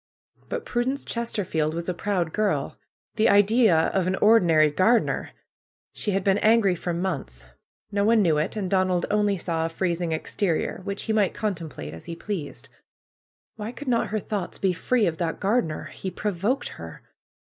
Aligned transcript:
But 0.49 0.65
Prudence 0.65 1.05
Chesterfield 1.05 1.75
was 1.75 1.87
a 1.87 1.93
proud 1.93 2.33
girl. 2.33 2.75
The 3.17 3.29
idea 3.29 3.91
of 3.93 4.07
an 4.07 4.15
ordinary 4.15 4.71
gardener! 4.71 5.29
She 5.93 6.09
had 6.09 6.23
been 6.23 6.39
angry 6.39 6.73
for 6.73 6.91
months. 6.91 7.45
No 7.91 8.03
one 8.03 8.23
knew 8.23 8.39
it. 8.39 8.55
And 8.55 8.67
Donald 8.67 9.05
only 9.11 9.37
saw 9.37 9.63
a 9.63 9.69
freezing 9.69 10.11
exterior, 10.11 10.81
which 10.85 11.03
he 11.03 11.13
might 11.13 11.35
contemplate 11.35 11.93
as 11.93 12.05
he 12.05 12.15
pleased. 12.15 12.67
Wliy 13.59 13.75
could 13.75 13.87
not 13.87 14.07
her 14.07 14.17
thoughts 14.17 14.57
be 14.57 14.73
free 14.73 15.05
of 15.05 15.17
that 15.17 15.39
gardener? 15.39 15.91
He 15.93 16.09
provoked 16.09 16.69
her. 16.69 17.03